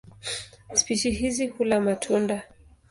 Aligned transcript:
Spishi 0.73 1.11
hizi 1.11 1.47
hula 1.47 1.81
matunda. 1.81 2.43